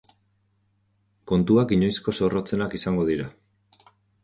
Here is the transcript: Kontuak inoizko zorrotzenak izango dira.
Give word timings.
Kontuak 1.33 1.75
inoizko 1.77 2.15
zorrotzenak 2.21 2.77
izango 2.81 3.07
dira. 3.13 3.31